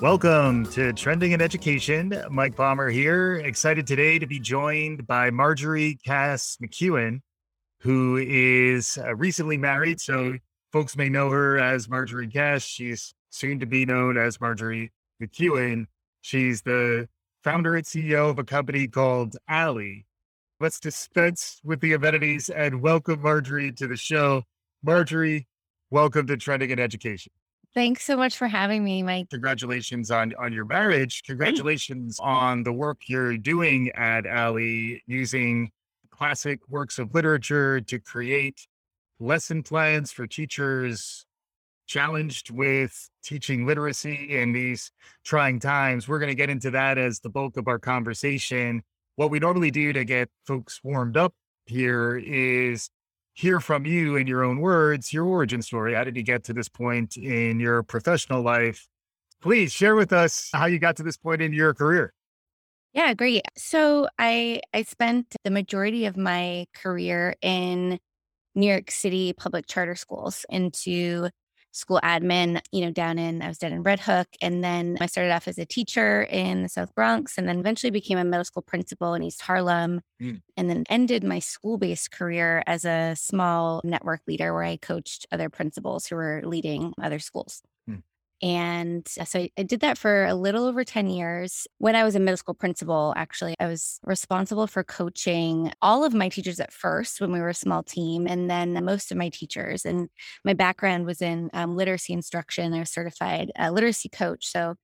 [0.00, 2.14] Welcome to Trending in Education.
[2.30, 3.34] Mike Palmer here.
[3.34, 7.20] Excited today to be joined by Marjorie Cass McEwen,
[7.80, 10.00] who is uh, recently married.
[10.00, 10.36] So
[10.72, 12.62] folks may know her as Marjorie Cass.
[12.62, 15.86] She's soon to be known as Marjorie McEwen.
[16.20, 17.08] She's the
[17.42, 20.06] founder and CEO of a company called ALLEE.
[20.60, 24.44] Let's dispense with the amenities and welcome Marjorie to the show.
[24.80, 25.48] Marjorie,
[25.90, 27.32] welcome to Trending in Education.
[27.78, 29.30] Thanks so much for having me, Mike.
[29.30, 31.22] Congratulations on, on your marriage.
[31.22, 35.70] Congratulations on the work you're doing at ALLEE using
[36.10, 38.66] classic works of literature to create
[39.20, 41.24] lesson plans for teachers
[41.86, 44.90] challenged with teaching literacy in these
[45.22, 46.08] trying times.
[46.08, 48.82] We're going to get into that as the bulk of our conversation.
[49.14, 51.32] What we normally do to get folks warmed up
[51.66, 52.90] here is
[53.38, 55.94] hear from you in your own words, your origin story.
[55.94, 58.88] How did you get to this point in your professional life?
[59.40, 62.12] Please share with us how you got to this point in your career.
[62.94, 63.42] Yeah, great.
[63.56, 68.00] So I I spent the majority of my career in
[68.56, 71.28] New York City public charter schools into
[71.78, 74.28] school admin, you know, down in, I was down in Red Hook.
[74.40, 77.90] And then I started off as a teacher in the South Bronx and then eventually
[77.90, 80.02] became a middle school principal in East Harlem.
[80.20, 80.42] Mm.
[80.56, 85.26] And then ended my school based career as a small network leader where I coached
[85.30, 87.62] other principals who were leading other schools.
[88.40, 91.66] And so I did that for a little over 10 years.
[91.78, 96.14] When I was a middle school principal, actually, I was responsible for coaching all of
[96.14, 99.28] my teachers at first when we were a small team, and then most of my
[99.28, 99.84] teachers.
[99.84, 100.08] And
[100.44, 102.74] my background was in um, literacy instruction.
[102.74, 104.46] I was certified a literacy coach.
[104.46, 104.76] So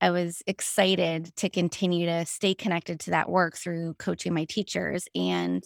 [0.00, 5.06] I was excited to continue to stay connected to that work through coaching my teachers.
[5.14, 5.62] And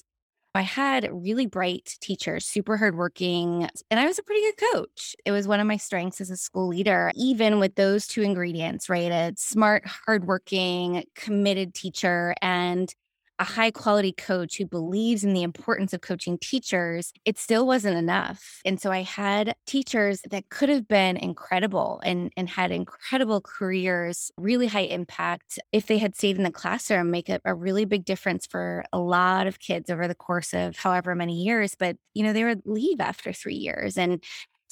[0.57, 5.17] I had really bright teachers, super hardworking, and I was a pretty good coach.
[5.25, 8.89] It was one of my strengths as a school leader, even with those two ingredients,
[8.89, 9.11] right?
[9.11, 12.95] A smart, hardworking, committed teacher and
[13.39, 17.97] a high quality coach who believes in the importance of coaching teachers, it still wasn't
[17.97, 18.61] enough.
[18.65, 24.31] And so I had teachers that could have been incredible and, and had incredible careers,
[24.37, 28.05] really high impact if they had stayed in the classroom, make a, a really big
[28.05, 31.75] difference for a lot of kids over the course of however many years.
[31.79, 33.99] But, you know, they would leave after three years.
[33.99, 34.23] And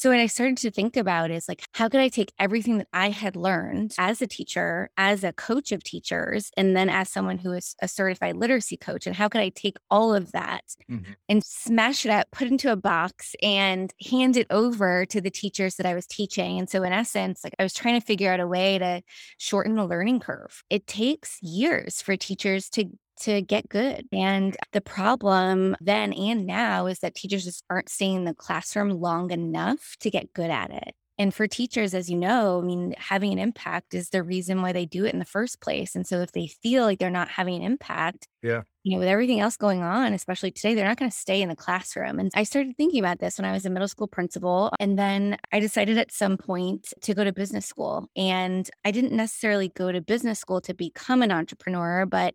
[0.03, 2.89] so what I started to think about is like, how could I take everything that
[2.93, 7.39] I had learned as a teacher, as a coach of teachers, and then as someone
[7.39, 11.13] who is a certified literacy coach, and how could I take all of that mm-hmm.
[11.29, 15.77] and smash it up, put into a box, and hand it over to the teachers
[15.77, 16.59] that I was teaching?
[16.59, 19.03] And so in essence, like I was trying to figure out a way to
[19.39, 20.65] shorten the learning curve.
[20.69, 22.87] It takes years for teachers to
[23.21, 24.07] to get good.
[24.13, 28.91] And the problem then and now is that teachers just aren't staying in the classroom
[28.91, 30.95] long enough to get good at it.
[31.19, 34.73] And for teachers, as you know, I mean, having an impact is the reason why
[34.73, 35.95] they do it in the first place.
[35.95, 39.09] And so if they feel like they're not having an impact, yeah, you know, with
[39.09, 42.19] everything else going on, especially today, they're not going to stay in the classroom.
[42.19, 44.73] And I started thinking about this when I was a middle school principal.
[44.81, 48.09] And then I decided at some point to go to business school.
[48.17, 52.35] And I didn't necessarily go to business school to become an entrepreneur, but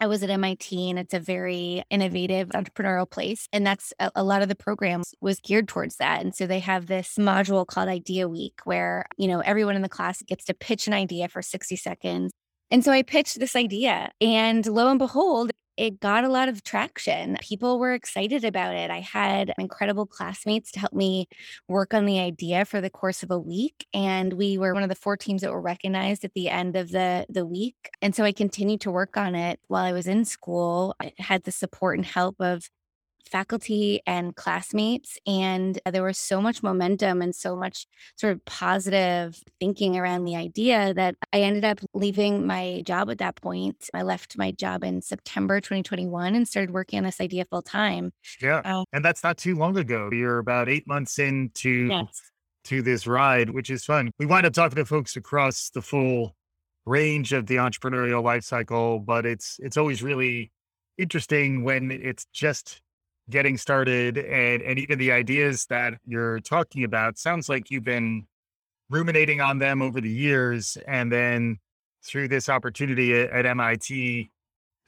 [0.00, 3.48] I was at MIT and it's a very innovative entrepreneurial place.
[3.52, 6.20] And that's a, a, lot of the programs was geared towards that.
[6.20, 9.88] And so they have this module called Idea Week where, you know, everyone in the
[9.88, 12.32] class gets to pitch an idea for 60 seconds.
[12.70, 16.64] And so I pitched this idea and lo and behold, it got a lot of
[16.64, 17.36] traction.
[17.40, 18.90] People were excited about it.
[18.90, 21.28] I had incredible classmates to help me
[21.68, 23.86] work on the idea for the course of a week.
[23.94, 26.90] And we were one of the four teams that were recognized at the end of
[26.90, 27.76] the, the week.
[28.02, 30.96] And so I continued to work on it while I was in school.
[31.00, 32.68] I had the support and help of
[33.28, 35.18] faculty and classmates.
[35.26, 40.36] And there was so much momentum and so much sort of positive thinking around the
[40.36, 43.88] idea that I ended up leaving my job at that point.
[43.94, 48.12] I left my job in September 2021 and started working on this idea full time.
[48.40, 48.62] Yeah.
[48.64, 50.10] Uh, and that's not too long ago.
[50.12, 51.88] You're about eight months into.
[51.88, 52.20] Yes.
[52.64, 54.10] To this ride, which is fun.
[54.18, 56.36] We wind up talking to folks across the full
[56.88, 60.50] range of the entrepreneurial life cycle, but it's it's always really
[60.96, 62.80] interesting when it's just
[63.30, 68.26] getting started and and even the ideas that you're talking about sounds like you've been
[68.90, 71.58] ruminating on them over the years and then
[72.04, 74.30] through this opportunity at, at MIT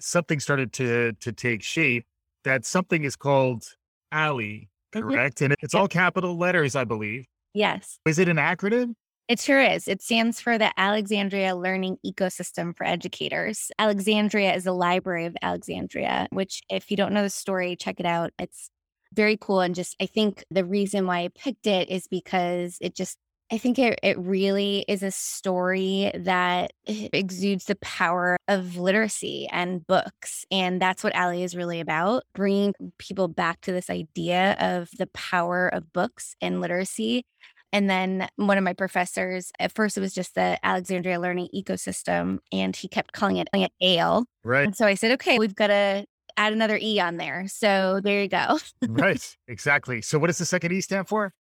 [0.00, 2.06] something started to to take shape
[2.44, 3.64] that something is called
[4.12, 5.08] ALLEE mm-hmm.
[5.08, 5.42] correct?
[5.42, 7.26] And it's all capital letters I believe.
[7.52, 7.98] Yes.
[8.06, 8.94] Is it an acronym
[9.30, 9.86] it sure is.
[9.86, 13.70] It stands for the Alexandria Learning Ecosystem for Educators.
[13.78, 18.06] Alexandria is a library of Alexandria, which, if you don't know the story, check it
[18.06, 18.32] out.
[18.40, 18.70] It's
[19.14, 19.60] very cool.
[19.60, 23.18] And just, I think the reason why I picked it is because it just
[23.52, 29.84] I think it, it really is a story that exudes the power of literacy and
[29.84, 30.44] books.
[30.52, 35.08] And that's what ALLEE is really about bringing people back to this idea of the
[35.08, 37.24] power of books and literacy.
[37.72, 42.38] And then one of my professors, at first it was just the Alexandria Learning Ecosystem,
[42.52, 44.24] and he kept calling it, calling it ALE.
[44.44, 44.64] Right.
[44.64, 46.04] And so I said, okay, we've got to
[46.36, 47.44] add another E on there.
[47.46, 48.58] So there you go.
[48.88, 49.36] right.
[49.46, 50.02] Exactly.
[50.02, 51.32] So what does the second E stand for?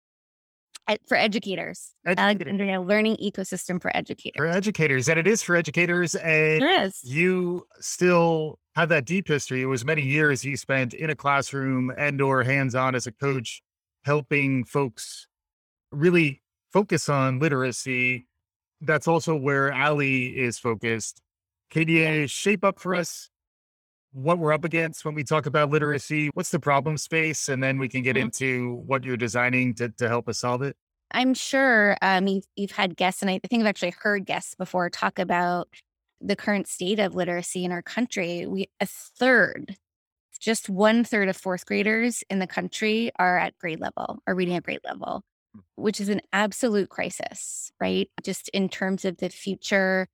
[1.06, 1.94] for educators.
[2.04, 4.38] Alexandria Learning Ecosystem for Educators.
[4.38, 5.08] For educators.
[5.08, 6.14] And it is for educators.
[6.14, 7.00] And there is.
[7.04, 9.62] you still have that deep history.
[9.62, 13.62] It was many years you spent in a classroom and or hands-on as a coach,
[14.04, 15.26] helping folks
[15.92, 16.42] really
[16.72, 18.26] focus on literacy.
[18.80, 21.20] That's also where ALLEE is focused.
[21.70, 23.30] Can you shape up for us
[24.12, 26.30] what we're up against when we talk about literacy.
[26.34, 27.48] What's the problem space?
[27.48, 28.24] And then we can get mm-hmm.
[28.24, 30.76] into what you're designing to, to help us solve it.
[31.12, 34.88] I'm sure um, you've, you've had guests, and I think I've actually heard guests before
[34.90, 35.68] talk about
[36.20, 38.46] the current state of literacy in our country.
[38.46, 39.76] We a third,
[40.38, 44.54] just one third of fourth graders in the country are at grade level, are reading
[44.54, 45.22] at grade level.
[45.76, 48.08] Which is an absolute crisis, right?
[48.22, 50.08] Just in terms of the future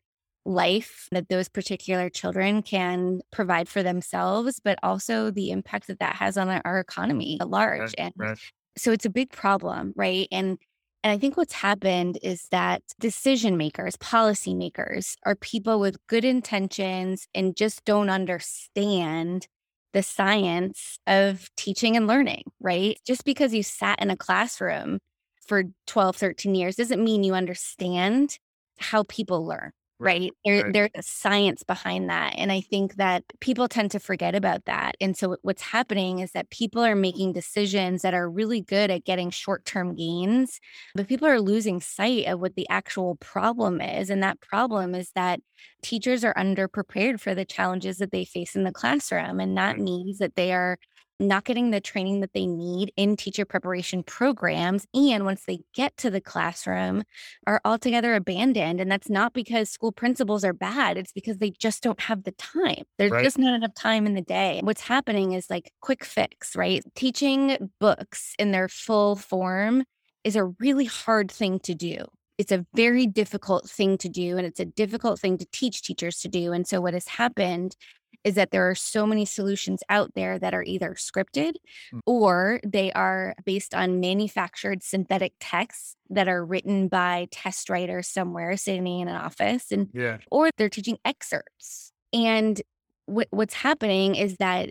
[0.45, 6.17] life that those particular children can provide for themselves, but also the impact that that
[6.17, 7.81] has on our economy at large.
[7.81, 8.39] Right, and right.
[8.77, 10.29] so it's a big problem, right?
[10.31, 10.59] And
[11.03, 17.29] and I think what's happened is that decision makers, policymakers are people with good intentions
[17.35, 19.47] and just don't understand
[19.93, 22.99] the science of teaching and learning, right?
[23.07, 24.99] Just because you sat in a classroom
[25.47, 28.39] for 12, 13 years doesn't mean you understand
[28.79, 30.31] how people learn, right?
[30.45, 30.73] There, right.
[30.73, 32.35] There's a science behind that.
[32.37, 34.97] And I think that people tend to forget about that.
[35.01, 39.05] And so what's happening is that people are making decisions that are really good at
[39.05, 40.61] getting short term gains,
[40.95, 44.11] but people are losing sight of what the actual problem is.
[44.11, 45.41] And that problem is that
[45.83, 49.41] teachers are underprepared for the challenges that they face in the classroom.
[49.41, 50.79] And that means that they are
[51.19, 54.87] not getting the training that they need in teacher preparation programs.
[54.95, 57.05] And once they get to the classroom,
[57.47, 58.81] are altogether abandoned.
[58.81, 62.33] And that's not because school principals are bad, it's because they just don't have the
[62.33, 62.85] time.
[62.99, 63.25] There's right.
[63.25, 64.61] just not enough time in the day.
[64.63, 66.83] What's happening is like quick fix, right?
[66.95, 69.85] Teaching books in their full form
[70.25, 72.05] is a really hard thing to do
[72.39, 76.19] it's a very difficult thing to do and it's a difficult thing to teach teachers
[76.19, 77.77] to do and so what has happened
[78.27, 81.53] is that there are so many solutions out there that are either scripted
[81.95, 82.01] mm.
[82.07, 88.57] or they are based on manufactured synthetic texts that are written by test writers somewhere
[88.57, 90.19] sitting in an office and yeah.
[90.33, 92.61] or they're teaching excerpts and
[93.07, 94.69] what, what's happening is that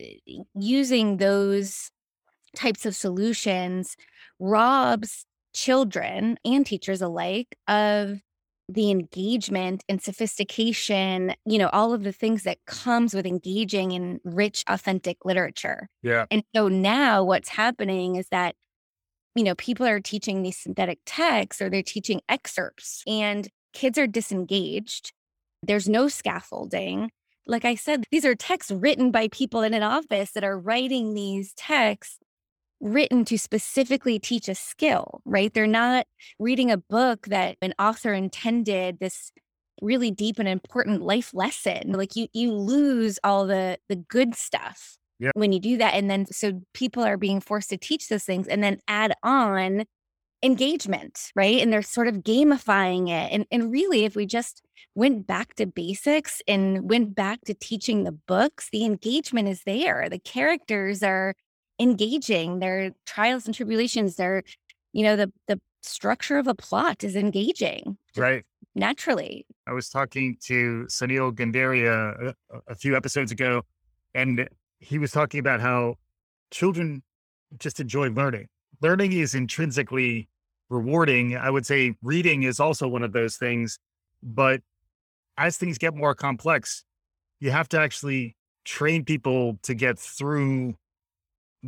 [0.54, 1.92] using those
[2.58, 3.96] types of solutions
[4.38, 8.19] robs children and teachers alike of
[8.68, 14.20] the engagement and sophistication, you know, all of the things that comes with engaging in
[14.24, 15.88] rich, authentic literature.
[16.02, 16.26] Yeah.
[16.32, 18.56] And so now what's happening is that,
[19.36, 24.08] you know, people are teaching these synthetic texts or they're teaching excerpts and kids are
[24.08, 25.14] disengaged.
[25.62, 27.12] There's no scaffolding.
[27.46, 31.13] Like I said, these are texts written by people in an office that are writing
[31.13, 32.18] these texts
[32.82, 35.53] written to specifically teach a skill, right?
[35.53, 36.08] They're not
[36.39, 39.32] reading a book that an author intended this
[39.82, 41.91] really deep and important life lesson.
[41.91, 45.32] Like you you lose all the the good stuff yeah.
[45.34, 48.48] when you do that and then so people are being forced to teach those things
[48.48, 49.86] and then add on
[50.44, 51.62] engagement, right?
[51.62, 53.32] And they're sort of gamifying it.
[53.32, 54.62] And and really if we just
[54.94, 60.08] went back to basics and went back to teaching the books, the engagement is there.
[60.10, 61.36] The characters are
[61.79, 64.44] engaging, their trials and tribulations, their,
[64.94, 67.98] you know, the the structure of a plot is engaging.
[68.15, 68.44] Right.
[68.74, 69.46] Naturally.
[69.67, 73.62] I was talking to Sunil Gunderia a, a few episodes ago,
[74.13, 75.96] and he was talking about how
[76.51, 77.03] children
[77.58, 78.48] just enjoy learning.
[78.82, 80.27] Learning is intrinsically
[80.70, 81.38] rewarding.
[81.38, 83.79] I would say reading is also one of those things.
[84.22, 84.62] But
[85.38, 86.84] as things get more complex,
[87.39, 90.75] you have to actually train people to get through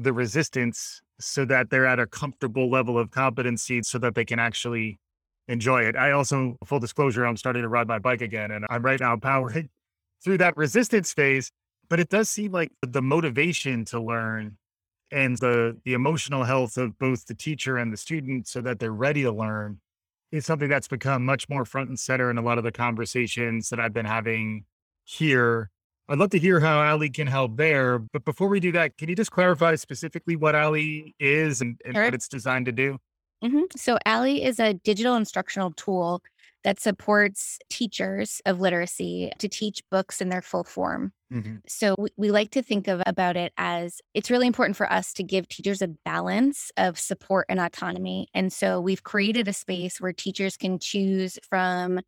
[0.01, 4.39] the resistance so that they're at a comfortable level of competency so that they can
[4.39, 4.99] actually
[5.47, 5.95] enjoy it.
[5.95, 9.15] I also, full disclosure, I'm starting to ride my bike again and I'm right now
[9.17, 9.69] powering
[10.23, 11.51] through that resistance phase.
[11.89, 14.57] But it does seem like the motivation to learn
[15.09, 18.91] and the the emotional health of both the teacher and the student so that they're
[18.91, 19.79] ready to learn
[20.33, 23.69] is something that's become much more front and center in a lot of the conversations
[23.69, 24.65] that I've been having
[25.05, 25.69] here
[26.09, 27.99] I'd love to hear how ALLEE can help there.
[27.99, 31.95] But before we do that, can you just clarify specifically what ALLEE is and, and
[31.95, 32.05] sure.
[32.05, 32.97] what it's designed to do?
[33.43, 33.63] Mm-hmm.
[33.75, 36.21] So ALLEE is a digital instructional tool
[36.63, 41.13] that supports teachers of literacy to teach books in their full form.
[41.31, 41.57] Mm-hmm.
[41.67, 45.13] So we, we like to think of about it as it's really important for us
[45.13, 48.27] to give teachers a balance of support and autonomy.
[48.33, 51.99] And so we've created a space where teachers can choose from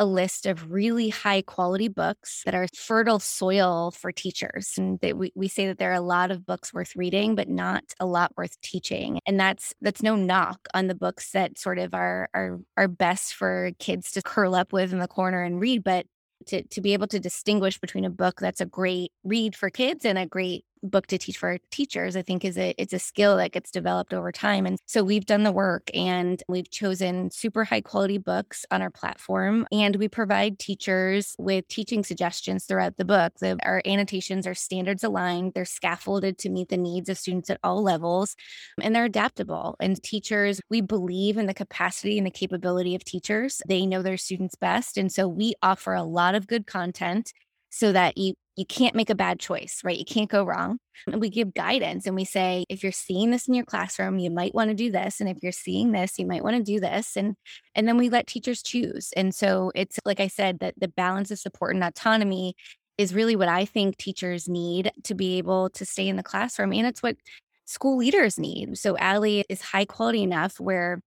[0.00, 4.72] a list of really high quality books that are fertile soil for teachers.
[4.78, 7.50] And that we, we say that there are a lot of books worth reading, but
[7.50, 9.20] not a lot worth teaching.
[9.26, 13.34] And that's that's no knock on the books that sort of are are are best
[13.34, 15.84] for kids to curl up with in the corner and read.
[15.84, 16.06] But
[16.46, 20.06] to, to be able to distinguish between a book that's a great read for kids
[20.06, 23.36] and a great book to teach for teachers i think is a it's a skill
[23.36, 27.64] that gets developed over time and so we've done the work and we've chosen super
[27.64, 33.04] high quality books on our platform and we provide teachers with teaching suggestions throughout the
[33.04, 33.32] book.
[33.40, 37.60] The, our annotations are standards aligned they're scaffolded to meet the needs of students at
[37.62, 38.36] all levels
[38.80, 43.62] and they're adaptable and teachers we believe in the capacity and the capability of teachers.
[43.66, 47.32] They know their students best and so we offer a lot of good content
[47.70, 49.96] so that you you can't make a bad choice, right?
[49.96, 50.78] You can't go wrong.
[51.06, 54.28] And we give guidance and we say, if you're seeing this in your classroom, you
[54.28, 55.18] might want to do this.
[55.18, 57.16] And if you're seeing this, you might want to do this.
[57.16, 57.36] And
[57.74, 59.10] and then we let teachers choose.
[59.16, 62.54] And so it's like I said, that the balance of support and autonomy
[62.98, 66.72] is really what I think teachers need to be able to stay in the classroom.
[66.74, 67.16] And it's what
[67.64, 68.76] school leaders need.
[68.76, 71.00] So ALLEE is high quality enough where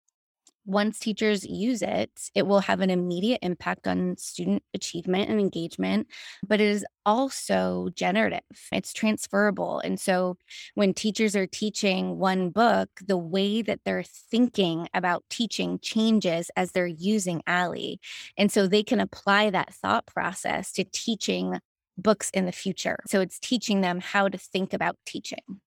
[0.65, 6.07] once teachers use it, it will have an immediate impact on student achievement and engagement,
[6.47, 8.39] but it is also generative.
[8.71, 9.79] It's transferable.
[9.79, 10.37] And so
[10.75, 16.71] when teachers are teaching one book, the way that they're thinking about teaching changes as
[16.71, 17.99] they're using ALLEE.
[18.37, 21.59] And so they can apply that thought process to teaching
[21.97, 22.97] books in the future.
[23.07, 25.61] So it's teaching them how to think about teaching.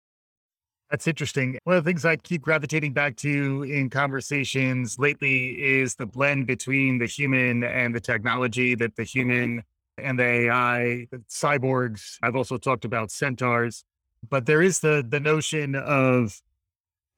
[0.91, 1.59] That's interesting.
[1.65, 6.47] One of the things I keep gravitating back to in conversations lately is the blend
[6.47, 9.65] between the human and the technology, that the human
[9.99, 12.19] and the AI, the cyborgs.
[12.23, 13.85] I've also talked about centaurs,
[14.29, 16.41] but there is the the notion of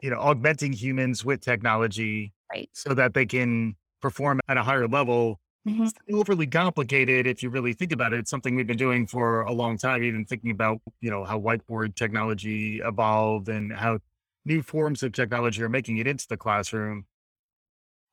[0.00, 2.70] you know augmenting humans with technology right.
[2.72, 5.84] so that they can perform at a higher level Mm-hmm.
[5.84, 8.20] It's overly complicated if you really think about it.
[8.20, 11.38] It's something we've been doing for a long time, even thinking about, you know, how
[11.38, 13.98] whiteboard technology evolved and how
[14.44, 17.04] new forms of technology are making it into the classroom.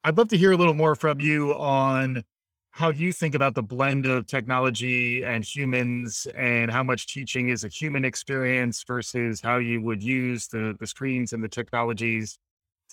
[0.04, 2.24] I'd love to hear a little more from you on
[2.72, 7.64] how you think about the blend of technology and humans and how much teaching is
[7.64, 12.38] a human experience versus how you would use the, the screens and the technologies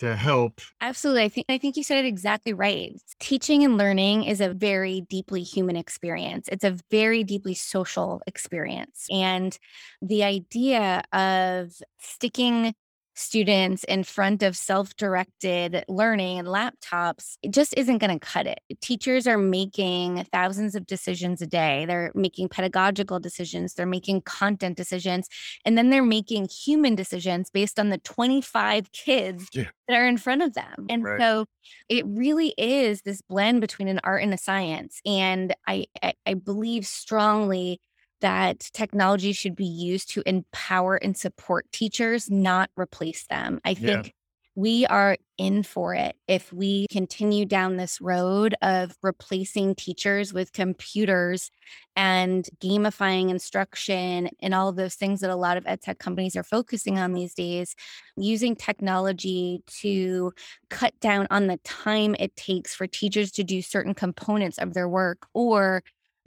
[0.02, 0.60] to help.
[0.80, 1.22] Absolutely.
[1.22, 2.92] I think I think you said it exactly right.
[3.20, 6.48] Teaching and learning is a very deeply human experience.
[6.50, 9.06] It's a very deeply social experience.
[9.12, 9.56] And
[10.00, 12.74] the idea of sticking
[13.14, 18.60] students in front of self-directed learning and laptops it just isn't going to cut it.
[18.80, 21.84] Teachers are making thousands of decisions a day.
[21.86, 23.74] They're making pedagogical decisions.
[23.74, 25.28] They're making content decisions.
[25.64, 29.64] And then they're making human decisions based on the 25 kids yeah.
[29.88, 30.86] that are in front of them.
[30.88, 31.20] And right.
[31.20, 31.46] so
[31.88, 35.00] it really is this blend between an art and a science.
[35.04, 37.80] And I, I, I believe strongly
[38.22, 43.60] that technology should be used to empower and support teachers, not replace them.
[43.64, 44.12] I think yeah.
[44.54, 50.52] we are in for it if we continue down this road of replacing teachers with
[50.52, 51.50] computers
[51.96, 56.36] and gamifying instruction and all of those things that a lot of ed tech companies
[56.36, 57.74] are focusing on these days,
[58.16, 60.32] using technology to
[60.70, 64.88] cut down on the time it takes for teachers to do certain components of their
[64.88, 65.82] work or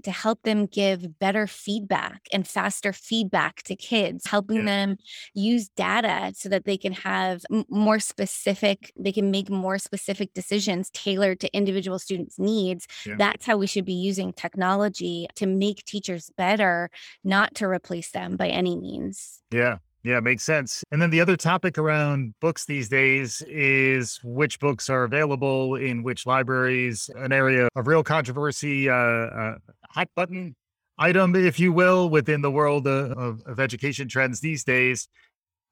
[0.05, 4.65] to help them give better feedback and faster feedback to kids, helping yeah.
[4.65, 4.97] them
[5.33, 10.89] use data so that they can have more specific, they can make more specific decisions
[10.91, 12.87] tailored to individual students' needs.
[13.05, 13.15] Yeah.
[13.17, 16.89] That's how we should be using technology to make teachers better,
[17.23, 19.41] not to replace them by any means.
[19.51, 19.77] Yeah.
[20.05, 20.83] Yeah, makes sense.
[20.91, 26.03] And then the other topic around books these days is which books are available in
[26.03, 29.55] which libraries, an area of real controversy, uh, uh,
[29.95, 30.55] hot button
[30.97, 35.07] item, if you will, within the world of, of education trends these days.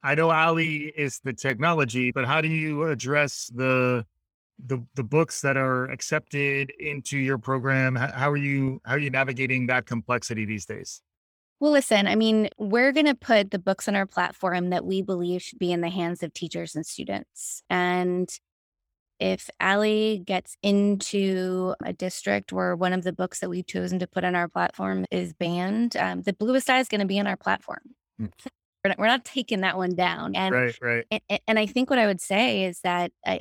[0.01, 4.05] I know ALLEE is the technology, but how do you address the
[4.63, 7.95] the the books that are accepted into your program?
[7.95, 11.01] How are you how are you navigating that complexity these days?
[11.59, 15.01] Well, listen, I mean, we're going to put the books on our platform that we
[15.01, 17.63] believe should be in the hands of teachers and students.
[17.69, 18.29] And
[19.19, 24.07] if ALLEE gets into a district where one of the books that we've chosen to
[24.07, 27.27] put on our platform is banned, um, the bluest eye is going to be on
[27.27, 27.81] our platform.
[28.19, 28.31] Mm.
[28.83, 30.35] We're, not, we're not taking that one down.
[30.35, 31.05] And, right, right.
[31.09, 33.39] And, and I think what I would say is that I,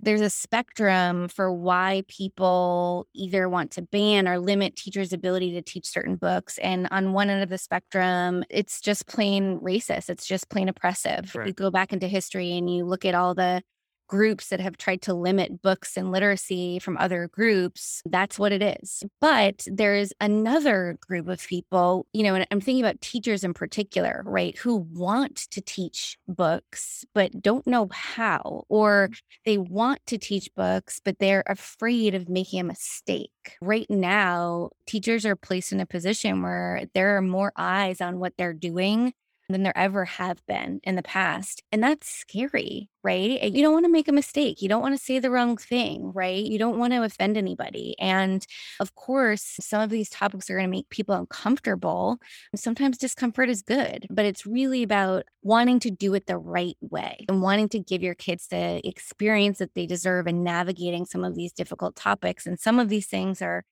[0.00, 5.62] there's a spectrum for why people either want to ban or limit teachers' ability to
[5.62, 6.58] teach certain books.
[6.58, 10.10] And on one end of the spectrum, it's just plain racist.
[10.10, 11.34] It's just plain oppressive.
[11.34, 11.46] Right.
[11.46, 13.62] You go back into history and you look at all the
[14.06, 18.62] groups that have tried to limit books and literacy from other groups, that's what it
[18.62, 19.02] is.
[19.20, 24.22] But there's another group of people, you know, and I'm thinking about teachers in particular,
[24.26, 29.20] right, who want to teach books, but don't know how, or mm.
[29.44, 33.30] they want to teach books, but they're afraid of making a mistake.
[33.60, 38.34] Right now, teachers are placed in a position where there are more eyes on what
[38.36, 39.12] they're doing
[39.48, 41.62] than there ever have been in the past.
[41.70, 43.38] And that's scary, right?
[43.40, 44.62] Eh, you don't want to make a mistake.
[44.62, 46.42] You don't want to say the wrong thing, right?
[46.42, 47.94] You don't want to offend anybody.
[47.98, 48.46] And
[48.80, 52.18] of course, some of these topics are going to make people uncomfortable.
[52.56, 57.24] Sometimes discomfort is good, but it's really about wanting to do it the right way
[57.28, 61.34] and wanting to give your kids the experience that they deserve in navigating some of
[61.34, 62.46] these difficult topics.
[62.46, 63.64] And some of these things are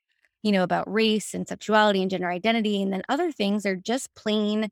[0.43, 2.83] you know, about race and sexuality and gender identity.
[2.83, 4.71] And then other things are just plain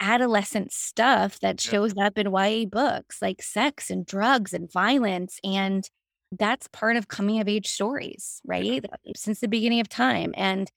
[0.00, 5.38] adolescent stuff that shows up in YA books like sex and drugs and violence.
[5.44, 5.88] And
[6.32, 8.84] that's part of coming of age stories, right?
[9.16, 10.34] Since the beginning of time.
[10.36, 10.70] And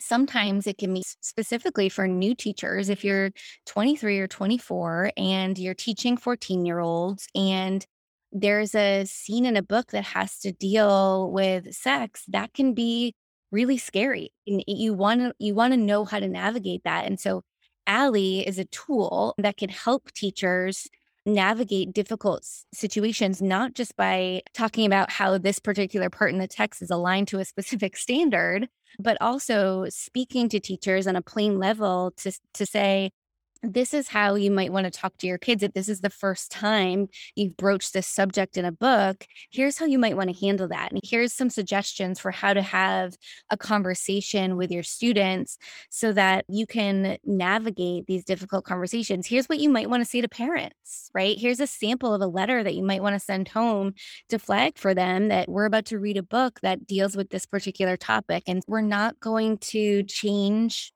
[0.00, 3.30] sometimes it can be specifically for new teachers if you're
[3.66, 7.86] 23 or 24 and you're teaching 14 year olds and
[8.32, 13.14] there's a scene in a book that has to deal with sex that can be
[13.50, 17.18] really scary and you want to you want to know how to navigate that and
[17.18, 17.42] so
[17.86, 20.88] ALLEE is a tool that can help teachers
[21.24, 26.80] navigate difficult situations, not just by talking about how this particular part in the text
[26.80, 32.12] is aligned to a specific standard, but also speaking to teachers on a plain level
[32.16, 33.10] to, to say,
[33.62, 36.10] this is how you might want to talk to your kids if this is the
[36.10, 40.46] first time you've broached this subject in a book here's how you might want to
[40.46, 43.14] handle that and here's some suggestions for how to have
[43.50, 45.58] a conversation with your students
[45.90, 49.26] so that you can navigate these difficult conversations.
[49.26, 51.36] Here's what you might want to say to parents right?
[51.38, 53.94] Here's a sample of a letter that you might want to send home
[54.28, 57.46] to flag for them that we're about to read a book that deals with this
[57.46, 60.92] particular topic and we're not going to change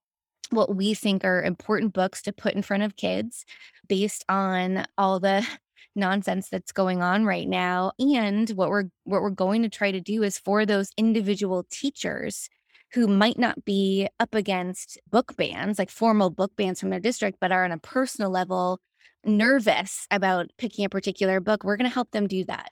[0.50, 3.44] what we think are important books to put in front of kids
[3.88, 5.46] based on all the
[5.96, 7.92] nonsense that's going on right now.
[7.98, 12.48] And what we're what we're going to try to do is for those individual teachers
[12.92, 17.38] who might not be up against book bans like formal book bans from their district
[17.40, 18.80] but are on a personal level
[19.24, 22.70] nervous about picking a particular book we're going to help them do that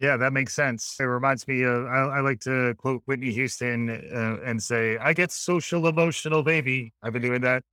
[0.00, 0.96] yeah, that makes sense.
[1.00, 5.12] It reminds me of, I, I like to quote Whitney Houston uh, and say, I
[5.12, 6.92] get social emotional, baby.
[7.02, 7.64] I've been doing that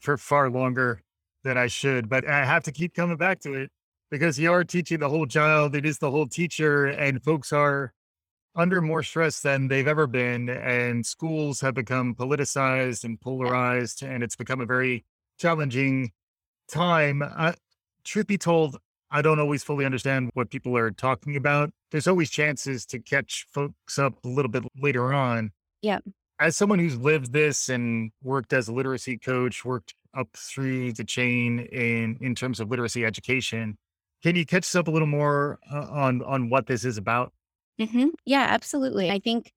[0.00, 1.02] for far longer
[1.44, 3.70] than I should, but I have to keep coming back to it
[4.10, 5.74] because you are teaching the whole child.
[5.74, 7.92] It is the whole teacher, and folks are
[8.56, 10.48] under more stress than they've ever been.
[10.48, 15.04] And schools have become politicized and polarized, and it's become a very
[15.38, 16.12] challenging
[16.70, 17.22] time.
[17.22, 17.52] Uh,
[18.04, 18.78] truth be told,
[19.10, 21.70] I don't always fully understand what people are talking about.
[21.90, 25.50] There's always chances to catch folks up a little bit later on.
[25.82, 25.98] Yeah.
[26.38, 31.04] As someone who's lived this and worked as a literacy coach, worked up through the
[31.04, 33.76] chain in in terms of literacy education,
[34.22, 37.32] can you catch us up a little more uh, on on what this is about?
[37.80, 38.08] Mm-hmm.
[38.24, 39.10] Yeah, absolutely.
[39.10, 39.52] I think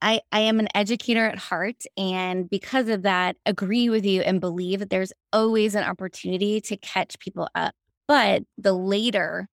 [0.00, 1.84] I, I am an educator at heart.
[1.96, 6.76] And because of that, agree with you and believe that there's always an opportunity to
[6.76, 7.74] catch people up.
[8.08, 9.46] But the later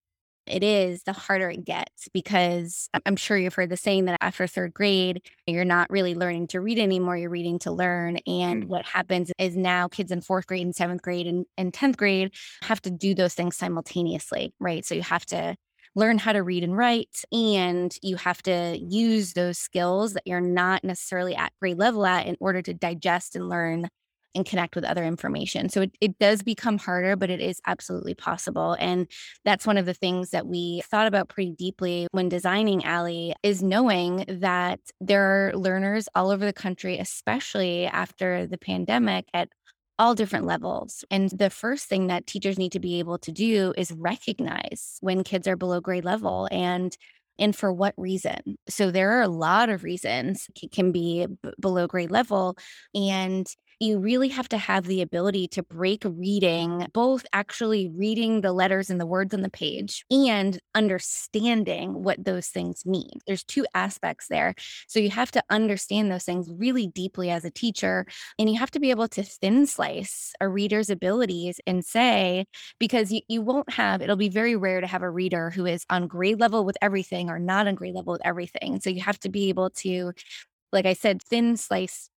[0.47, 4.45] it is, the harder it gets because I'm sure you've heard the saying that after
[4.47, 8.17] third grade, you're not really learning to read anymore, you're reading to learn.
[8.27, 8.67] And mm.
[8.67, 12.33] what happens is now kids in fourth grade and seventh grade and, and 10th grade
[12.63, 14.85] have to do those things simultaneously, right?
[14.85, 15.55] So you have to
[15.95, 20.41] learn how to read and write and you have to use those skills that you're
[20.41, 23.87] not necessarily at grade level at in order to digest and learn
[24.35, 25.69] and connect with other information.
[25.69, 28.75] So it, it does become harder, but it is absolutely possible.
[28.79, 29.07] And
[29.43, 33.63] that's one of the things that we thought about pretty deeply when designing ALLEE is
[33.63, 39.49] knowing that there are learners all over the country, especially after the pandemic at
[39.97, 41.05] all different levels.
[41.09, 45.23] And the first thing that teachers need to be able to do is recognize when
[45.23, 46.95] kids are below grade level and
[47.37, 48.57] and for what reason.
[48.69, 52.55] So there are a lot of reasons it can be b- below grade level
[52.93, 53.45] and
[53.79, 58.89] you really have to have the ability to break reading, both actually reading the letters
[58.89, 63.11] and the words on the page and understanding what those things mean.
[63.27, 64.55] There's two aspects there.
[64.88, 68.05] So you have to understand those things really deeply as a teacher,
[68.39, 72.45] and you have to be able to thin slice a reader's abilities and say,
[72.79, 75.85] because you, you won't have, it'll be very rare to have a reader who is
[75.89, 78.79] on grade level with everything or not on grade level with everything.
[78.79, 80.13] So you have to be able to,
[80.71, 82.09] like I said, thin slice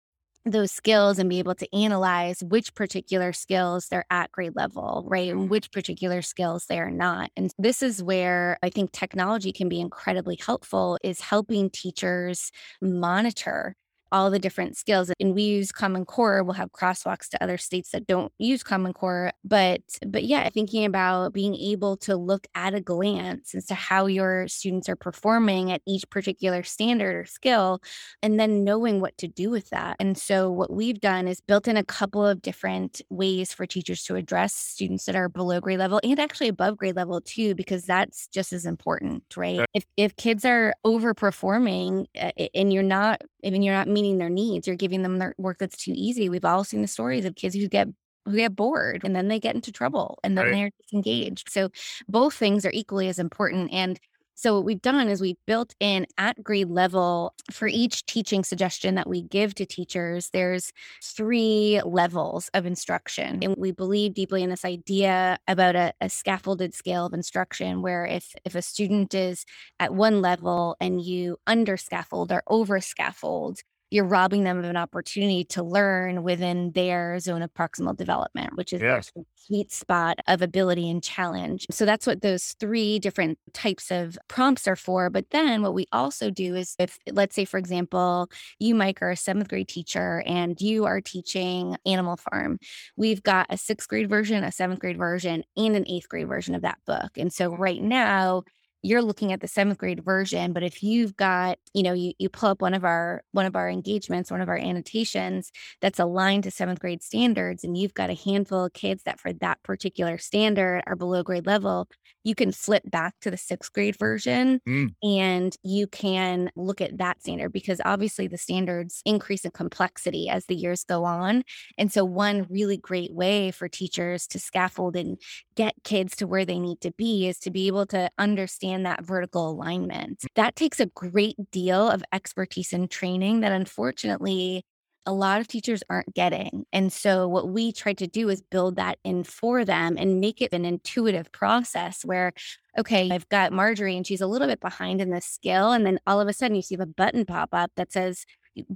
[0.53, 5.31] those skills and be able to analyze which particular skills they're at grade level, right?
[5.31, 7.31] And which particular skills they're not.
[7.37, 13.75] And this is where I think technology can be incredibly helpful is helping teachers monitor
[14.13, 15.11] all the different skills.
[15.21, 16.43] And we use Common Core.
[16.43, 19.33] We'll have crosswalks to other states that don't use Common Core.
[19.45, 24.07] But but yeah, thinking about being able to look at a glance as to how
[24.07, 27.81] your students are performing at each particular standard or skill,
[28.23, 29.97] and then knowing what to do with that.
[30.01, 34.03] And so what we've done is built in a couple of different ways for teachers
[34.05, 37.85] to address students that are below grade level and actually above grade level too, because
[37.85, 39.65] that's just as important, right?
[39.75, 44.29] If if kids are overperforming uh, and you're not, I mean, you're not meeting their
[44.29, 44.67] needs.
[44.67, 46.29] You're giving them their work that's too easy.
[46.29, 47.89] We've all seen the stories of kids who get
[48.27, 50.53] who get bored and then they get into trouble and then right.
[50.53, 51.49] they're disengaged.
[51.49, 51.71] So
[52.09, 53.73] both things are equally as important.
[53.73, 53.99] And
[54.39, 58.95] so what we've done is we've built in at grade level for each teaching suggestion
[58.97, 63.39] that we give to teachers, there's three levels of instruction.
[63.43, 68.05] And we believe deeply in this idea about a, a scaffolded scale of instruction where
[68.05, 69.47] if if a student is
[69.81, 74.77] at one level and you under scaffold or over scaffold, you're robbing them of an
[74.77, 79.13] opportunity to learn within their zone of proximal development, which is yes.
[79.15, 81.67] their sweet spot of ability and challenge.
[81.71, 85.09] So that's what those three different types of prompts are for.
[85.09, 89.11] But then what we also do is if, let's say, for example, you, Mike, are
[89.11, 92.59] a seventh grade teacher and you are teaching Animal Farm,
[92.97, 96.55] we've got a sixth grade version, a seventh grade version, and an eighth grade version
[96.55, 97.11] of that book.
[97.17, 97.63] And so mm-hmm.
[97.63, 98.43] right now,
[98.83, 102.29] you're looking at the seventh grade version but if you've got you know you, you
[102.29, 106.45] pull up one of our one of our engagements one of our annotations that's aligned
[106.45, 110.19] to seventh grade standards and you've got a handful of kids that for that particular
[110.19, 111.89] standard are below grade level
[112.27, 114.95] you can flip back to the sixth grade version mm.
[115.03, 120.47] and you can look at that standard because obviously the standards increase in complexity as
[120.47, 121.43] the years go on
[121.79, 125.19] and so one really great way for teachers to scaffold and
[125.55, 128.87] get kids to where they need to be is to be able to understand understand
[128.87, 130.25] that vertical alignment.
[130.35, 134.65] That takes a great deal of expertise and training that unfortunately
[135.07, 136.67] a lot of teachers aren't getting.
[136.73, 140.43] And so, what we try to do is build that in for them and make
[140.43, 142.33] it an intuitive process where,
[142.79, 145.73] okay, I've got Marjorie and she's a little bit behind in this skill.
[145.73, 148.27] And then all of a sudden, you see a button pop up that says,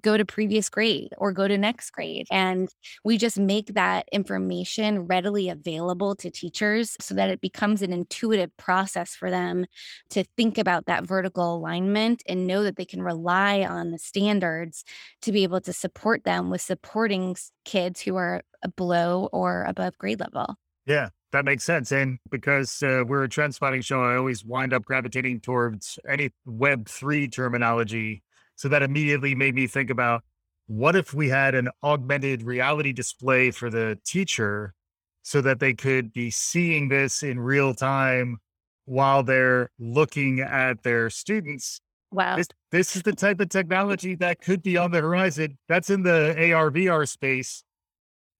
[0.01, 2.27] go to previous grade or go to next grade.
[2.31, 2.69] And
[3.05, 8.57] we just make that information readily available to teachers so that it becomes an intuitive
[8.57, 9.67] process for them
[10.11, 14.85] to think about that vertical alignment and know that they can rely on the standards
[15.23, 18.43] to be able to support them with supporting kids who are
[18.77, 20.57] below or above grade level.
[20.87, 21.93] Yeah, that makes sense.
[21.93, 26.31] And because uh, we're a trend spotting show, I always wind up gravitating towards any
[26.47, 28.23] Web3 terminology
[28.61, 30.23] so that immediately made me think about
[30.67, 34.75] what if we had an augmented reality display for the teacher
[35.23, 38.37] so that they could be seeing this in real time
[38.85, 41.81] while they're looking at their students.
[42.13, 42.37] Wow.
[42.37, 45.57] This, this is the type of technology that could be on the horizon.
[45.67, 47.65] That's in the AR VR space.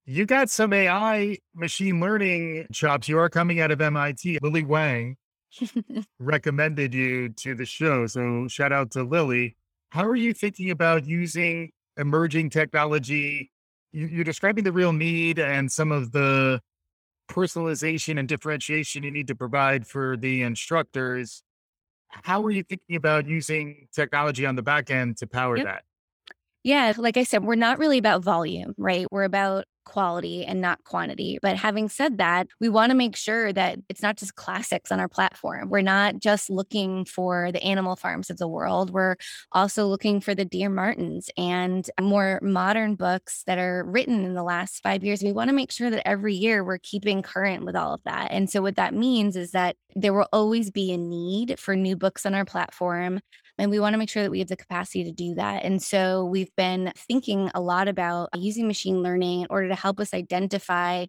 [0.05, 3.09] You got some AI machine learning chops.
[3.09, 4.37] You are coming out of MIT.
[4.43, 5.17] Lily Wang
[6.19, 8.05] recommended you to the show.
[8.05, 9.55] So shout out to Lily.
[9.91, 13.51] How are you thinking about using emerging technology?
[13.91, 16.61] You, are describing the real need and some of the
[17.29, 21.43] personalization and differentiation you need to provide for the instructors.
[22.07, 25.65] How are you thinking about using technology on the back end to power yep.
[25.65, 25.83] that?
[26.63, 29.07] Yeah, like I said, we're not really about volume, right?
[29.11, 31.39] We're about quality and not quantity.
[31.41, 34.99] But having said that, we want to make sure that it's not just classics on
[34.99, 35.69] our platform.
[35.69, 38.91] We're not just looking for the animal farms of the world.
[38.91, 39.15] We're
[39.51, 44.43] also looking for the Dear Martins and more modern books that are written in the
[44.43, 45.23] last five years.
[45.23, 48.31] We want to make sure that every year we're keeping current with all of that.
[48.31, 51.95] And so, what that means is that there will always be a need for new
[51.95, 53.19] books on our platform.
[53.57, 55.63] And we want to make sure that we have the capacity to do that.
[55.63, 59.99] And so we've been thinking a lot about using machine learning in order to help
[59.99, 61.05] us identify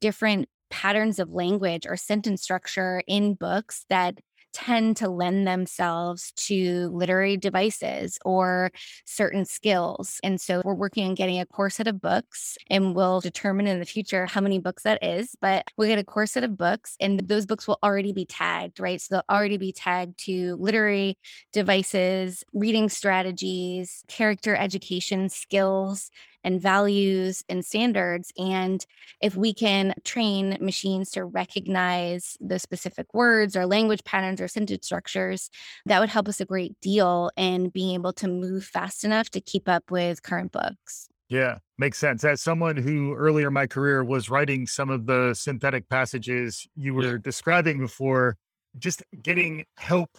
[0.00, 4.18] different patterns of language or sentence structure in books that
[4.54, 8.70] tend to lend themselves to literary devices or
[9.04, 10.20] certain skills.
[10.22, 13.80] And so we're working on getting a core set of books and we'll determine in
[13.80, 15.34] the future how many books that is.
[15.40, 18.80] But we'll get a core set of books and those books will already be tagged,
[18.80, 19.00] right?
[19.00, 21.18] So they'll already be tagged to literary
[21.52, 26.10] devices, reading strategies, character education skills
[26.44, 28.32] and values and standards.
[28.38, 28.84] And
[29.20, 34.86] if we can train machines to recognize the specific words or language patterns or sentence
[34.86, 35.50] structures,
[35.86, 39.40] that would help us a great deal in being able to move fast enough to
[39.40, 41.08] keep up with current books.
[41.28, 42.22] Yeah, makes sense.
[42.22, 46.94] As someone who earlier in my career was writing some of the synthetic passages you
[46.94, 48.36] were describing before,
[48.78, 50.18] just getting help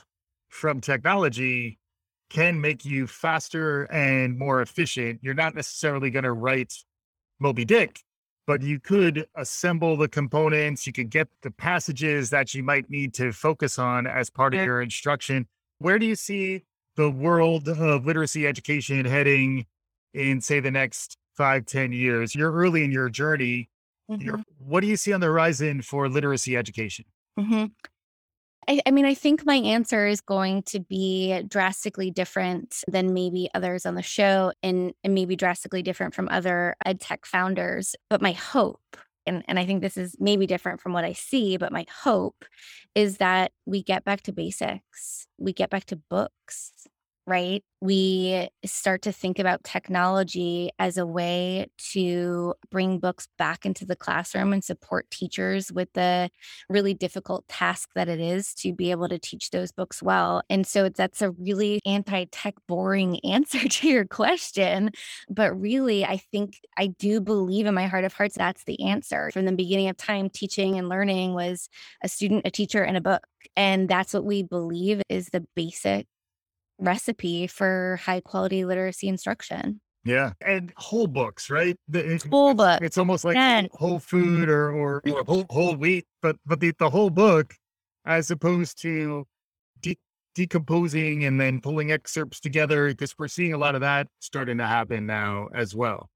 [0.49, 1.77] from technology
[2.29, 5.19] can make you faster and more efficient.
[5.21, 6.73] You're not necessarily going to write
[7.39, 8.01] Moby Dick,
[8.47, 10.87] but you could assemble the components.
[10.87, 14.63] You could get the passages that you might need to focus on as part of
[14.65, 15.47] your instruction.
[15.79, 16.63] Where do you see
[16.95, 19.65] the world of literacy education heading
[20.13, 22.33] in, say, the next five, ten years?
[22.33, 23.69] You're early in your journey.
[24.09, 24.41] Mm-hmm.
[24.59, 27.05] What do you see on the horizon for literacy education?
[27.39, 27.65] Mm-hmm.
[28.67, 33.49] I, I, mean, I think my answer is going to be drastically different than maybe
[33.53, 37.95] others on the show and, and maybe drastically different from other ed tech founders.
[38.09, 41.57] But my hope, and, and I think this is maybe different from what I see,
[41.57, 42.45] but my hope
[42.95, 46.71] is that we get back to basics, we get back to books,
[47.27, 47.63] right?
[47.81, 53.95] We start to think about technology as a way to bring books back into the
[53.95, 56.29] classroom and support teachers with the
[56.69, 60.41] really difficult task that it is to be able to teach those books well.
[60.49, 64.91] And so that's a really anti tech boring answer to your question.
[65.29, 69.31] But really, I think I do believe in my heart of hearts that's the answer.
[69.31, 71.69] From the beginning of time, teaching and learning was
[72.03, 73.25] a student, a teacher, and a book.
[73.55, 76.07] And that's what we believe is the basic
[76.77, 79.81] recipe for high quality literacy instruction.
[80.03, 80.33] Yeah.
[80.45, 81.75] And whole books, right?
[81.87, 82.81] The, whole book.
[82.81, 83.63] It's almost like yeah.
[83.71, 87.55] whole food or, or, or whole, whole, wheat, but, but the, the whole book,
[88.05, 89.25] as opposed to
[89.81, 89.97] de-
[90.35, 94.67] decomposing and then pulling excerpts together, because we're seeing a lot of that starting to
[94.67, 96.09] happen now as well.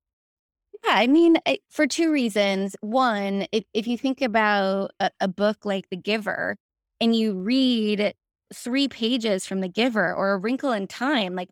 [0.86, 2.76] Yeah, I mean, eh, for two reasons.
[2.82, 6.58] One, if, if you think about a, a book like The Giver
[7.02, 8.14] and you read
[8.54, 11.36] three pages from The Giver or A Wrinkle in Time.
[11.36, 11.50] Like,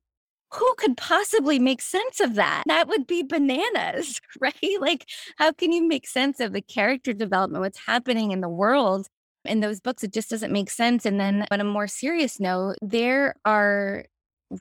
[0.53, 2.63] who could possibly make sense of that?
[2.67, 4.53] That would be bananas, right?
[4.79, 5.05] Like,
[5.37, 9.07] how can you make sense of the character development, what's happening in the world
[9.45, 10.03] in those books?
[10.03, 11.05] It just doesn't make sense.
[11.05, 14.05] And then, on a more serious note, there are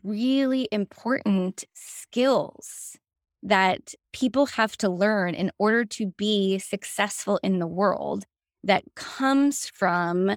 [0.02, 2.96] really important skills
[3.42, 8.24] that people have to learn in order to be successful in the world
[8.64, 10.36] that comes from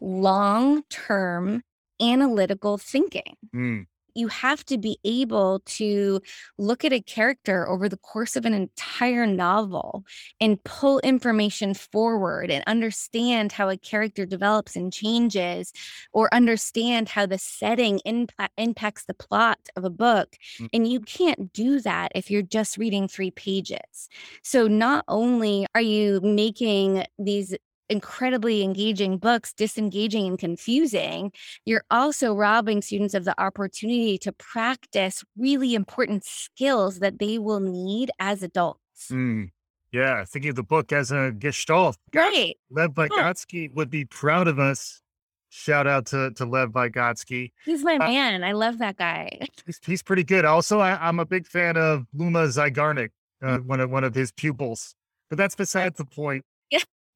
[0.00, 1.62] long term
[2.00, 3.36] analytical thinking.
[3.54, 3.86] Mm.
[4.14, 6.22] You have to be able to
[6.56, 10.06] look at a character over the course of an entire novel
[10.40, 15.70] and pull information forward and understand how a character develops and changes,
[16.14, 20.34] or understand how the setting impa- impacts the plot of a book.
[20.60, 20.68] Mm.
[20.72, 24.08] And you can't do that if you're just reading three pages.
[24.42, 27.54] So, not only are you making these
[27.88, 31.32] incredibly engaging books disengaging and confusing,
[31.64, 37.60] you're also robbing students of the opportunity to practice really important skills that they will
[37.60, 39.08] need as adults.
[39.10, 39.50] Mm.
[39.92, 41.96] Yeah, thinking of the book as a gestalt.
[42.14, 42.56] Right.
[42.70, 45.00] Lev Vygotsky would be proud of us.
[45.48, 47.52] Shout out to, to Lev Vygotsky.
[47.64, 48.44] He's my uh, man.
[48.44, 49.30] I love that guy.
[49.64, 50.44] He's, he's pretty good.
[50.44, 53.08] Also, I, am a big fan of Bluma Zeigarnik,
[53.42, 54.94] uh, one of one of his pupils.
[55.28, 56.44] But that's besides the point.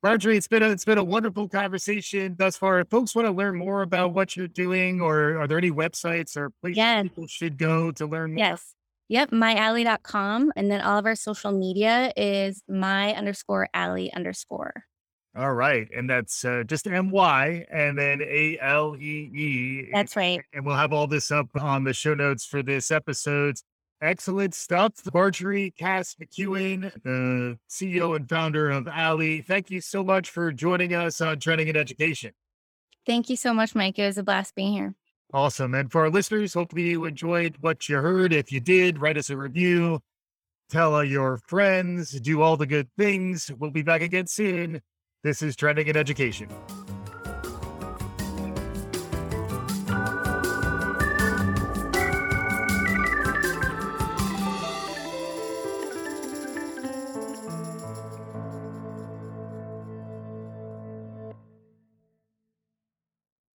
[0.02, 2.80] Marjorie, it's been a, it's been a wonderful conversation thus far.
[2.80, 6.36] If folks want to learn more about what you're doing, or are there any websites
[6.36, 7.02] or places yeah.
[7.02, 8.38] people should go to learn more?
[8.38, 8.74] Yes.
[9.08, 10.52] Yep, myallee.com.
[10.56, 14.84] And then all of our social media is my underscore Allie underscore.
[15.36, 15.88] All right.
[15.94, 19.88] And that's uh, just M-Y and then A-L-E-E.
[19.92, 20.40] That's right.
[20.52, 23.56] And we'll have all this up on the show notes for this episode.
[24.02, 24.92] Excellent stuff.
[25.12, 29.42] Marjorie Cass McEwen, the CEO and founder of ALLEE.
[29.42, 32.32] Thank you so much for joining us on Trending in Education.
[33.04, 33.98] Thank you so much, Mike.
[33.98, 34.94] It was a blast being here.
[35.34, 35.74] Awesome.
[35.74, 38.32] And for our listeners, hopefully you enjoyed what you heard.
[38.32, 40.00] If you did, write us a review,
[40.70, 43.50] tell your friends, do all the good things.
[43.58, 44.80] We'll be back again soon.
[45.22, 46.48] This is Trending in Education.